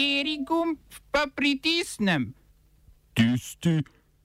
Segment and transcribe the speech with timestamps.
[0.00, 0.78] Kateri gumb
[1.12, 2.32] pa pritisnem?
[3.12, 3.82] Tisti,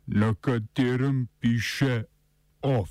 [0.08, 2.04] na katerem piše
[2.62, 2.90] OF.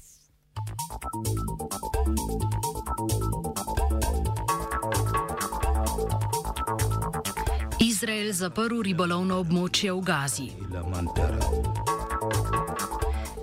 [7.80, 10.52] Izrael zaprl ribolovno območje v Gazi.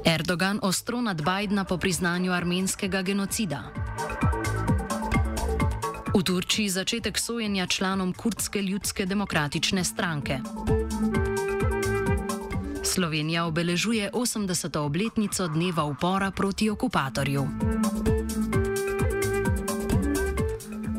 [0.05, 3.80] Erdogan ostro nad Bidna po priznanju armenskega genocida.
[6.11, 10.39] V Turčiji začetek sojenja članom kurdske ljudske demokratične stranke.
[12.83, 14.77] Slovenija obeležuje 80.
[14.77, 17.47] obletnico dneva upora proti okupatorju.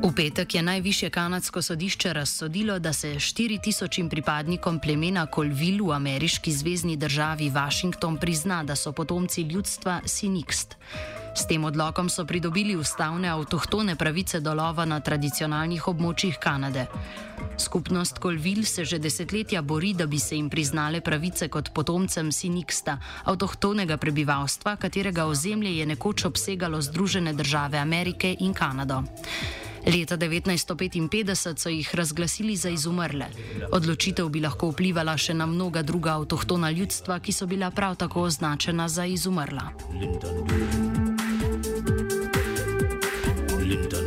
[0.02, 6.52] V petek je najvišje kanadsko sodišče razsodilo, da se 4000 pripadnikom plemena Colville v ameriški
[6.52, 10.76] zvezdni državi Washington prizna, da so potomci ljudstva Sinikst.
[11.34, 16.86] S tem odlokom so pridobili ustavne avtohtone pravice do lova na tradicionalnih območjih Kanade.
[17.56, 22.98] Skupnost Colville se že desetletja bori, da bi se jim priznale pravice kot potomcem Siniksta,
[23.24, 29.02] avtohtonega prebivalstva, katerega ozemlje je nekoč obsegalo Združene države Amerike in Kanado.
[29.86, 33.26] Leta 1955 so jih razglasili za izumrle.
[33.72, 38.28] Odločitev bi lahko vplivala še na mnoga druga avtohtona ljudstva, ki so bila prav tako
[38.28, 39.72] označena za izumrla.
[43.72, 44.01] liegt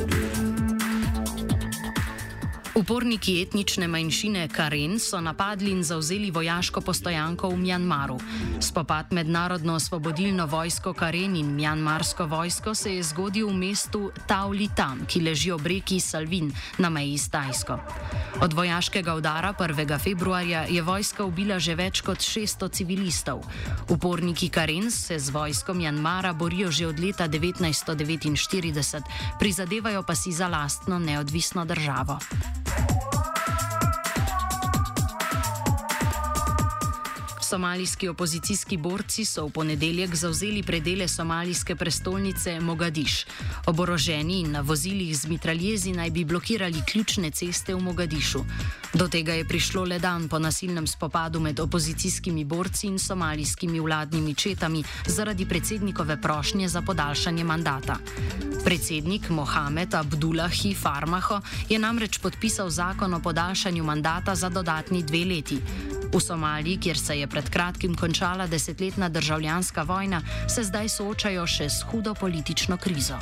[2.76, 8.18] Uporniki etnične manjšine Karen so napadli in zauzeli vojaško postojanko v Mjanmaru.
[8.60, 14.68] Spopad med narodno osvobodilno vojsko Karen in mjanmarsko vojsko se je zgodil v mestu Tauli
[14.76, 17.80] Tam, ki leži ob reki Salvin na meji s Tajsko.
[18.42, 20.00] Od vojaškega udara 1.
[20.00, 23.40] februarja je vojska ubila že več kot 600 civilistov.
[23.90, 29.02] Uporniki Karen se z vojskom Mjanmara borijo že od leta 1949,
[29.40, 32.20] prizadevajo pa si za lastno neodvisno državo.
[37.56, 43.26] Somalijski opozicijski borci so v ponedeljek zauzeli predele somalijske prestolnice Mogadiš.
[43.66, 48.44] Oboroženi in na vozilih z mitraljezi naj bi blokirali ključne ceste v Mogadišu.
[48.94, 54.36] Do tega je prišlo le dan po nasilnem spopadu med opozicijskimi borci in somalijskimi vladnimi
[54.36, 57.98] četami zaradi predsednikove prošnje za podaljšanje mandata.
[58.66, 65.60] Predsednik Mohamed Abdullahi Farmaho je namreč podpisal zakon o podaljšanju mandata za dodatni dve leti.
[66.16, 71.70] V Somaliji, kjer se je pred kratkim končala desetletna državljanska vojna, se zdaj soočajo še
[71.70, 73.20] s hudo politično krizo.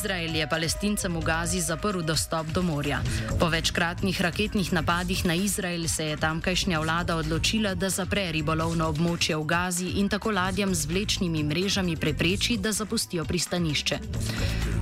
[0.00, 3.02] Izrael je palestincem v Gazi zaprl dostop do morja.
[3.36, 9.36] Po večkratnih raketnih napadih na Izrael se je tamkajšnja vlada odločila, da zapre ribolovno območje
[9.36, 13.98] v Gazi in tako ladjam z vlečnimi mrežami prepreči, da zapustijo pristanišče.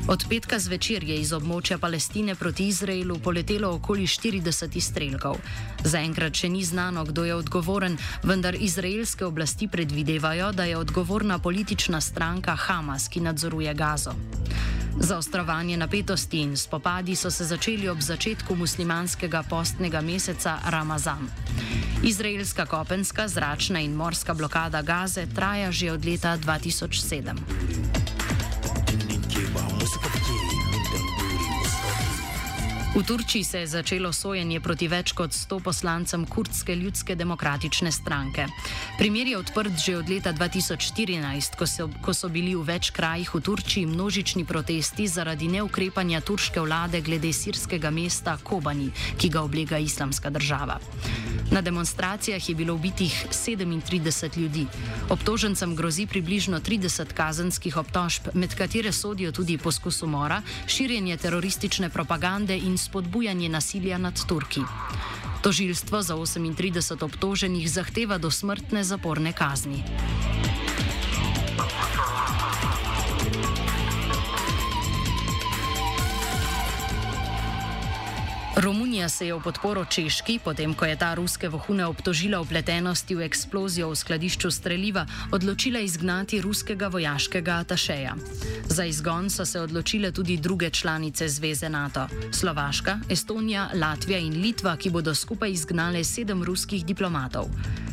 [0.08, 5.36] Od petka zvečer je iz območja Palestine proti Izraelu poletelo okoli 40 izstrelkov.
[5.84, 12.00] Zaenkrat še ni znano, kdo je odgovoren, vendar izraelske oblasti predvidevajo, da je odgovorna politična
[12.00, 14.16] stranka Hamas, ki nadzoruje Gazo.
[14.96, 21.28] Zaostrovanje napetosti in spopadi so se začeli ob začetku muslimanskega postnega meseca Ramazan.
[22.02, 27.97] Izraelska kopenska, zračna in morska blokada Gaze traja že od leta 2007.
[32.98, 38.48] V Turčiji se je začelo sojenje proti več kot 100 poslancem kurdske ljudske demokratične stranke.
[38.98, 43.30] Primer je odprt že od leta 2014, ko so, ko so bili v več krajih
[43.30, 49.78] v Turčiji množični protesti zaradi neukrepanja turške vlade glede sirskega mesta Kobani, ki ga oblega
[49.78, 50.82] islamska država.
[51.54, 54.66] Na demonstracijah je bilo ubitih 37 ljudi.
[55.14, 62.58] Obtožencem grozi približno 30 kazenskih obtožb, med katere sodijo tudi poskus umora, širjenje teroristične propagande
[62.58, 64.66] in spodbujanje nasilja nad Turki.
[65.48, 69.80] Tožilstvo za 38 obtoženih zahteva do smrtne zaporne kazni.
[78.68, 83.24] Romunija se je v podporo Češki, potem ko je ta ruske vohune obtožila vpletenosti v
[83.24, 88.12] eksplozijo v skladišču streljiva, odločila izgnati ruskega vojaškega atašeja.
[88.68, 94.76] Za izgon so se odločile tudi druge članice Zveze NATO: Slovaška, Estonija, Latvija in Litva,
[94.76, 97.48] ki bodo skupaj izgnale sedem ruskih diplomatov.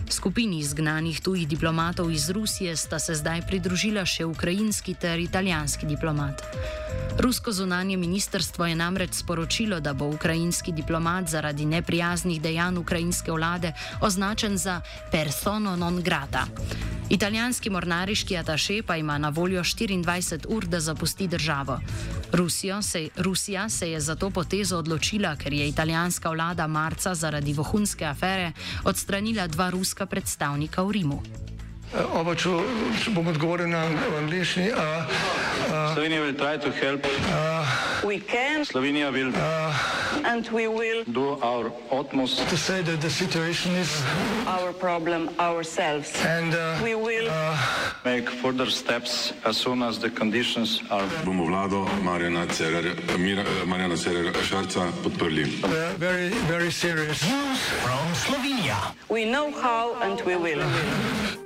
[0.10, 6.44] Skupini izgnanih tujih diplomatov iz Rusije sta se zdaj pridružila še ukrajinski ter italijanski diplomat.
[7.20, 13.74] Rusko zunanje ministrstvo je namreč sporočilo, da bo ukrajinski diplomat zaradi neprijaznih dejanj ukrajinske vlade
[14.02, 14.82] označen za
[15.12, 16.46] persono non grata.
[17.10, 21.80] Italijanski mornariški ataše pa ima na voljo 24 ur, da zapusti državo.
[22.82, 28.06] Se, Rusija se je za to potezo odločila, ker je italijanska vlada marca zaradi vohunske
[28.06, 28.52] afere
[28.84, 31.22] odstranila dva ruska predstavnika v Rimu.
[31.96, 32.52] Oba, če,
[33.00, 33.86] če bom odgovoril na
[34.20, 34.68] angliški.
[35.96, 38.66] Slovenija bo poskušala pomagati.
[38.68, 39.48] Slovenija bo naredila
[40.26, 43.74] naš utmost, da bo rekla, da je situacija
[44.46, 45.30] naš problem,
[45.64, 46.04] sami.
[46.28, 46.52] In
[46.84, 47.30] mi bomo naredili
[48.04, 51.08] nadaljnje korake, as soon as the conditions are.
[51.26, 52.46] Bomo vlado Marjana
[53.98, 55.46] Cererera Šarca podprli.
[55.98, 57.24] Very, very serious.
[57.24, 58.76] News from Slovenija.
[59.10, 60.64] We know how and we will.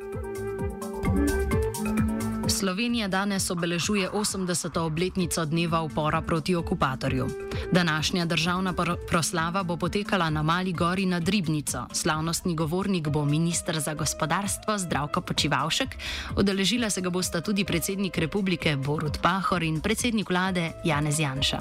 [2.59, 4.79] Slovenija danes obeležuje 80.
[4.79, 7.27] obletnico dneva upora proti okupatorju.
[7.71, 8.73] Današnja državna
[9.09, 11.85] proslava bo potekala na Mali gori nad Ribnico.
[11.93, 15.89] Slavnostni govornik bo ministr za gospodarstvo Zdravko Počivalšek,
[16.35, 21.59] odeležila se ga bosta tudi predsednik republike Borut Pahor in predsednik vlade Janez Janša.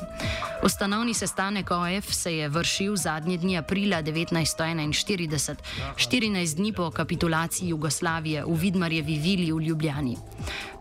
[0.64, 5.54] Ustanovni sestanek OF se je vršil zadnji dni aprila 1941,
[5.96, 10.16] 14 dni po kapitulaciji Jugoslavije v Vidmarjevi vili v Ljubljani.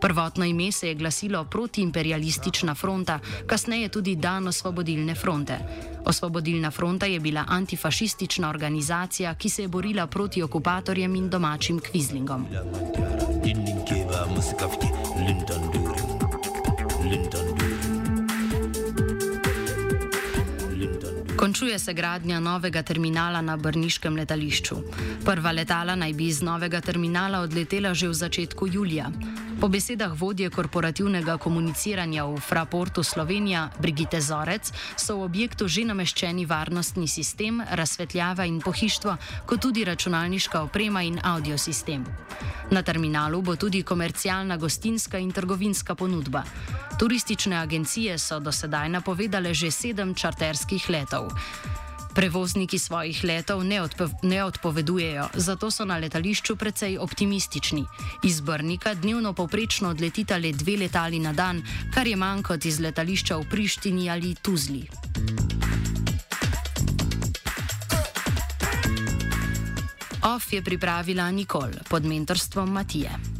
[0.08, 5.58] Prvotno ime se je glasilo Protiimperialistična fronta, kasneje tudi Dan osvobodilne fronte.
[6.04, 12.46] Osvobodilna fronta je bila antifašistična organizacija, ki se je borila proti okupatorjem in domačim kvizlingom.
[21.36, 24.76] Končuje se gradnja novega terminala na Brniškem letališču.
[25.24, 29.10] Prva letala naj bi iz novega terminala odletela že v začetku julija.
[29.58, 36.46] Po besedah vodje korporativnega komuniciranja v Fraportu Slovenija Brigite Zorec so v objektu že nameščeni
[36.46, 39.16] varnostni sistem, razsvetljava in pohištvo,
[39.50, 42.06] kot tudi računalniška oprema in audiosistem.
[42.70, 46.46] Na terminalu bo tudi komercialna gostinska in trgovinska ponudba.
[46.94, 51.34] Turistične agencije so do sedaj napovedale že sedem čarterskih letov.
[52.18, 57.84] Prevozniki svojih letov ne, odpo ne odpovedujejo, zato so na letališču precej optimistični.
[58.24, 61.62] Iz Brnika dnevno povprečno odletita le dve letali na dan,
[61.94, 64.82] kar je manj kot iz letališča v Prištini ali Tuzli.
[70.26, 73.37] OF je pripravila Nikol pod mentorstvom Matije.